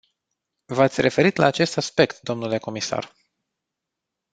[0.65, 3.11] V-ați referit la acest aspect, dle comisar.